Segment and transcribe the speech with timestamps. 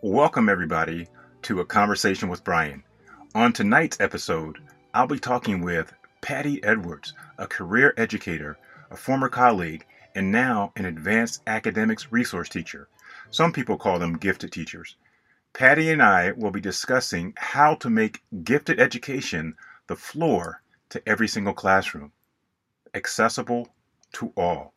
[0.00, 1.08] Welcome, everybody,
[1.42, 2.84] to A Conversation with Brian.
[3.34, 4.58] On tonight's episode,
[4.94, 8.56] I'll be talking with Patty Edwards, a career educator,
[8.92, 9.84] a former colleague,
[10.14, 12.86] and now an advanced academics resource teacher.
[13.30, 14.94] Some people call them gifted teachers.
[15.52, 19.56] Patty and I will be discussing how to make gifted education
[19.88, 22.12] the floor to every single classroom,
[22.94, 23.74] accessible
[24.12, 24.74] to all.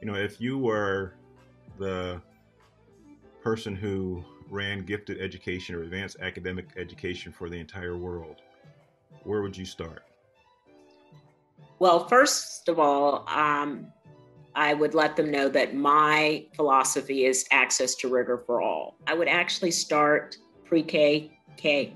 [0.00, 1.14] You know, if you were
[1.80, 2.22] the
[3.42, 8.36] person who ran gifted education or advanced academic education for the entire world,
[9.24, 10.04] where would you start?
[11.78, 13.86] Well, first of all, um,
[14.54, 18.96] I would let them know that my philosophy is access to rigor for all.
[19.06, 21.94] I would actually start pre K K.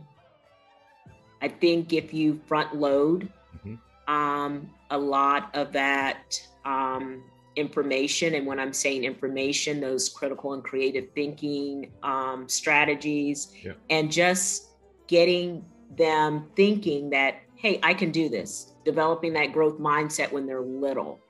[1.43, 4.13] I think if you front load mm-hmm.
[4.13, 7.23] um, a lot of that um,
[7.57, 13.73] information, and when I'm saying information, those critical and creative thinking um, strategies, yeah.
[13.91, 14.69] and just
[15.07, 15.65] getting
[15.97, 21.21] them thinking that, hey, I can do this, developing that growth mindset when they're little.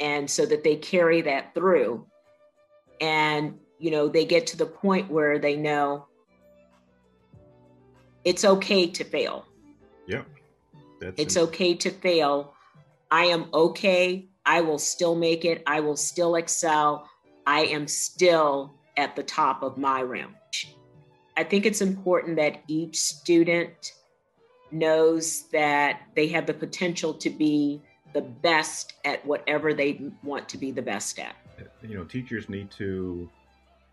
[0.00, 2.06] And so that they carry that through.
[3.00, 6.06] And you know they get to the point where they know
[8.24, 9.44] it's okay to fail.
[10.06, 10.22] Yeah.
[11.00, 12.54] That's it's okay to fail.
[13.10, 17.08] I am okay i will still make it i will still excel
[17.46, 20.76] i am still at the top of my range
[21.36, 23.92] i think it's important that each student
[24.70, 27.80] knows that they have the potential to be
[28.12, 31.36] the best at whatever they want to be the best at.
[31.82, 33.28] You know, teachers need to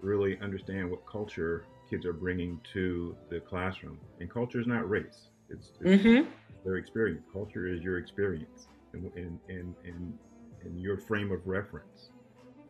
[0.02, 4.00] really understand what culture kids are bringing to the classroom.
[4.20, 6.30] And culture is not race, it's, it's mm-hmm.
[6.64, 7.24] their experience.
[7.32, 10.18] Culture is your experience and, and, and, and,
[10.64, 12.10] and your frame of reference,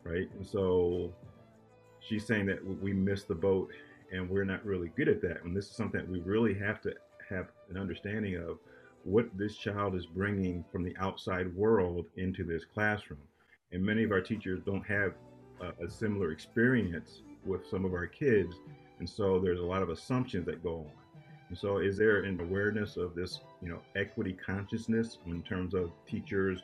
[0.04, 0.28] right?
[0.36, 1.12] And so
[2.00, 3.70] she's saying that we missed the boat
[4.12, 5.44] and we're not really good at that.
[5.44, 6.94] And this is something that we really have to
[7.28, 8.58] have an understanding of
[9.04, 13.20] what this child is bringing from the outside world into this classroom.
[13.72, 15.14] And many of our teachers don't have
[15.60, 18.56] a, a similar experience with some of our kids.
[18.98, 20.90] And so there's a lot of assumptions that go on.
[21.48, 25.90] And so is there an awareness of this, you know, equity consciousness in terms of
[26.06, 26.62] teachers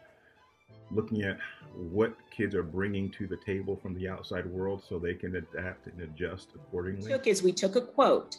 [0.90, 1.38] looking at
[1.74, 5.86] what kids are bringing to the table from the outside world so they can adapt
[5.86, 7.10] and adjust accordingly?
[7.10, 8.38] Took is we took a quote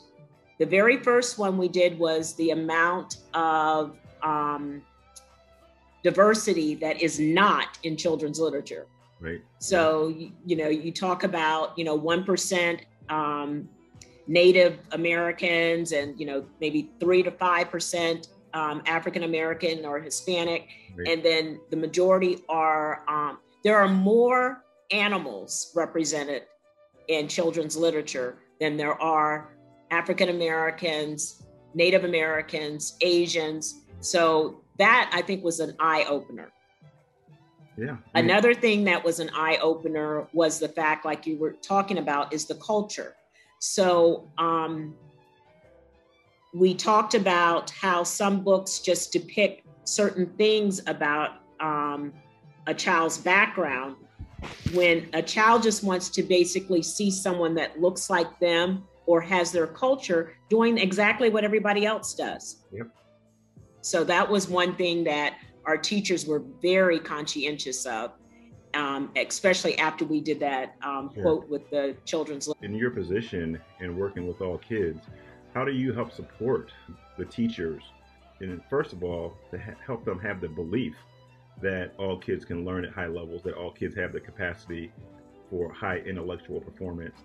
[0.58, 4.82] the very first one we did was the amount of um,
[6.04, 8.88] diversity that is not in children's literature.
[9.20, 9.42] Right.
[9.60, 13.70] So you, you know, you talk about you know one percent um,
[14.28, 20.68] Native Americans, and you know maybe three to five percent um, African American or Hispanic,
[21.06, 26.44] and then the majority are um, there are more animals represented
[27.08, 29.50] in children's literature than there are
[29.92, 31.44] African Americans,
[31.76, 33.64] Native Americans, Asians.
[34.00, 36.52] So that I think was an eye opener.
[37.78, 37.98] Yeah.
[38.16, 42.34] Another thing that was an eye opener was the fact, like you were talking about,
[42.34, 43.14] is the culture.
[43.60, 44.96] So um,
[46.58, 52.12] we talked about how some books just depict certain things about um,
[52.66, 53.96] a child's background.
[54.74, 59.52] When a child just wants to basically see someone that looks like them or has
[59.52, 62.64] their culture doing exactly what everybody else does.
[62.72, 62.88] Yep.
[63.82, 68.14] So that was one thing that our teachers were very conscientious of,
[68.74, 71.24] um, especially after we did that um, sure.
[71.24, 72.50] quote with the children's.
[72.62, 75.02] In your position and working with all kids,
[75.58, 76.72] how do you help support
[77.18, 77.82] the teachers?
[78.42, 80.96] And first of all, to help them have the belief
[81.64, 84.92] that all kids can learn at high levels, that all kids have the capacity
[85.50, 87.16] for high intellectual performance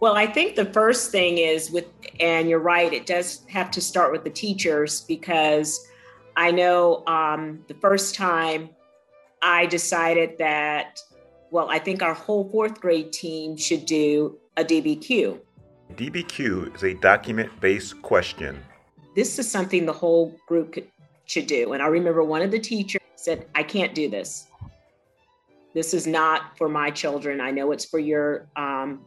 [0.00, 1.86] well, I think the first thing is with,
[2.20, 5.88] and you're right, it does have to start with the teachers because
[6.36, 8.70] I know um, the first time
[9.42, 11.00] I decided that,
[11.50, 15.40] well, I think our whole fourth grade team should do a DBQ.
[15.94, 18.62] DBQ is a document based question.
[19.14, 20.76] This is something the whole group
[21.24, 21.72] should do.
[21.72, 24.46] And I remember one of the teachers said, I can't do this.
[25.74, 27.40] This is not for my children.
[27.40, 29.00] I know it's for your um,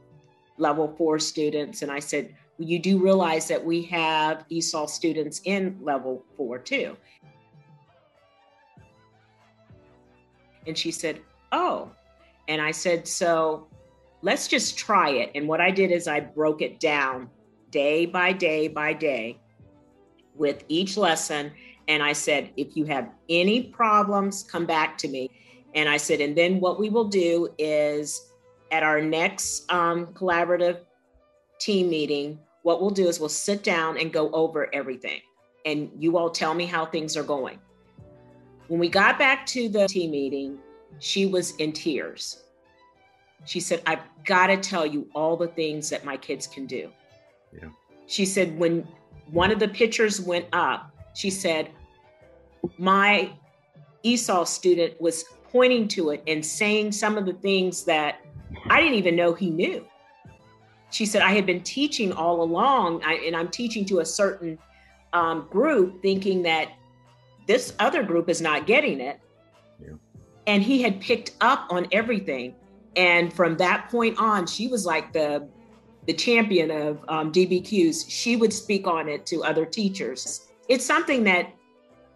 [0.58, 1.82] level four students.
[1.82, 6.96] And I said, you do realize that we have ESOL students in level four too.
[10.68, 11.92] And she said, oh.
[12.48, 13.68] And I said, so
[14.22, 15.32] let's just try it.
[15.36, 17.30] And what I did is I broke it down
[17.70, 19.40] day by day by day
[20.36, 21.52] with each lesson.
[21.88, 25.30] And I said, if you have any problems, come back to me.
[25.74, 28.30] And I said, and then what we will do is
[28.72, 30.82] at our next um, collaborative
[31.60, 35.22] team meeting, what we'll do is we'll sit down and go over everything.
[35.66, 37.60] And you all tell me how things are going.
[38.68, 40.60] When we got back to the team meeting,
[41.00, 42.44] she was in tears.
[43.46, 46.92] She said, I've got to tell you all the things that my kids can do.
[47.54, 47.70] Yeah.
[48.08, 48.88] She said, when
[49.32, 51.70] one of the pictures went up, she said,
[52.78, 53.32] My
[54.04, 58.22] ESOL student was pointing to it and saying some of the things that
[58.70, 59.86] I didn't even know he knew.
[60.92, 64.58] She said, I had been teaching all along, I, and I'm teaching to a certain
[65.14, 66.74] um, group, thinking that
[67.48, 69.20] this other group is not getting it.
[69.80, 69.94] Yeah.
[70.48, 72.56] And he had picked up on everything.
[72.96, 75.48] And from that point on, she was like the
[76.08, 78.06] the champion of um, DBQs.
[78.10, 80.48] She would speak on it to other teachers.
[80.68, 81.54] It's something that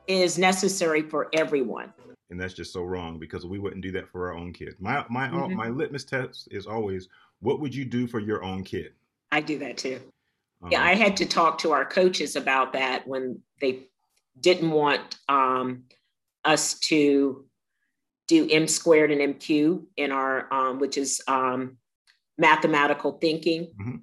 [0.08, 1.94] is necessary for everyone.
[2.30, 4.76] And that's just so wrong because we wouldn't do that for our own kids.
[4.80, 5.56] My my mm-hmm.
[5.56, 7.08] my litmus test is always,
[7.40, 8.94] what would you do for your own kid?
[9.32, 10.00] I do that too.
[10.64, 13.84] Um, yeah, I had to talk to our coaches about that when they
[14.40, 15.84] didn't want um,
[16.44, 17.45] us to
[18.28, 21.78] do M squared and MQ in our, um, which is um,
[22.38, 23.74] mathematical thinking.
[23.80, 23.96] Mm-hmm.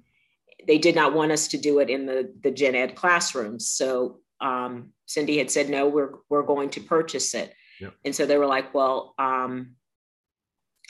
[0.65, 3.69] They did not want us to do it in the the gen ed classrooms.
[3.69, 7.53] So um, Cindy had said, no, we're we're going to purchase it.
[7.81, 7.93] Yep.
[8.05, 9.75] And so they were like, well, um,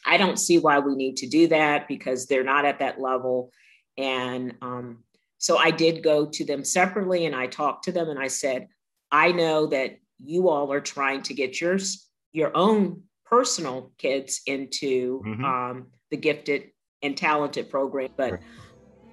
[0.06, 3.51] I don't see why we need to do that because they're not at that level.
[3.97, 5.03] And um,
[5.38, 8.68] so I did go to them separately and I talked to them and I said,
[9.12, 13.03] I know that you all are trying to get yours, your own
[13.33, 15.44] personal kids into mm-hmm.
[15.44, 16.69] um, the gifted
[17.01, 18.09] and talented program.
[18.15, 18.41] But, right.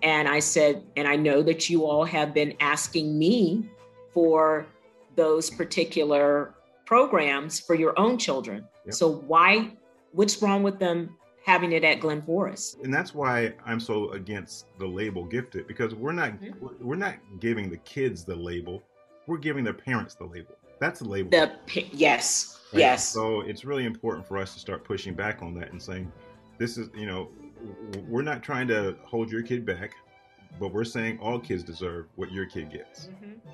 [0.03, 3.69] and I said, and I know that you all have been asking me
[4.13, 4.67] for
[5.17, 8.67] those particular programs for your own children.
[8.85, 8.95] Yep.
[8.95, 9.73] So why,
[10.13, 12.77] what's wrong with them having it at Glen Forest.
[12.85, 16.67] And that's why I'm so against the label gifted because we're not mm-hmm.
[16.87, 18.83] we're not giving the kids the label
[19.27, 20.57] we're giving their parents the label.
[20.81, 21.31] That's the label.
[21.31, 21.53] The
[21.93, 22.81] yes, right?
[22.81, 23.09] yes.
[23.09, 26.11] So it's really important for us to start pushing back on that and saying,
[26.59, 27.29] this is you know,
[28.09, 29.93] we're not trying to hold your kid back,
[30.59, 33.07] but we're saying all kids deserve what your kid gets.
[33.07, 33.51] Mm-hmm.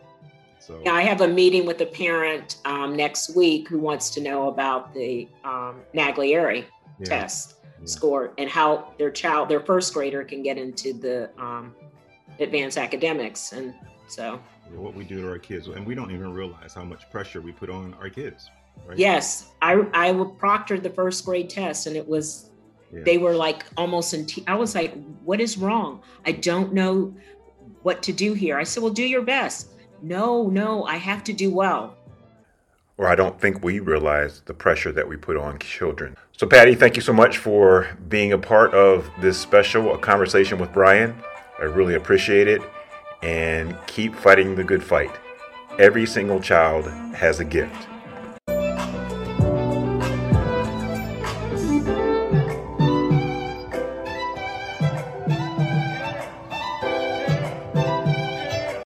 [0.59, 4.21] So yeah, I have a meeting with a parent um, next week who wants to
[4.21, 6.65] know about the um, Naglieri
[6.99, 7.05] yeah.
[7.05, 7.87] test yeah.
[7.87, 11.75] score and how their child, their first grader, can get into the um,
[12.41, 13.75] advanced academics, and
[14.09, 14.41] so
[14.75, 17.53] what we do to our kids, and we don't even realize how much pressure we
[17.53, 18.51] put on our kids.
[18.87, 18.99] Right?
[18.99, 22.51] Yes, I I proctored the first grade test, and it was
[22.93, 23.03] yeah.
[23.05, 24.27] they were like almost in.
[24.27, 24.95] Te- I was like,
[25.25, 26.03] "What is wrong?
[26.25, 27.15] I don't know
[27.83, 29.71] what to do here." I said, "Well, do your best."
[30.03, 31.97] No, no, I have to do well.
[32.99, 36.17] Or I don't think we realize the pressure that we put on children.
[36.33, 40.59] So, Patty, thank you so much for being a part of this special a conversation
[40.59, 41.15] with Brian.
[41.59, 42.63] I really appreciate it
[43.27, 45.11] and keep fighting the good fight.
[45.81, 47.96] Every single child has a gift.